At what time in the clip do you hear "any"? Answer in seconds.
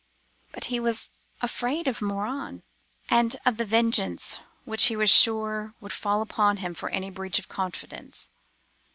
6.89-7.11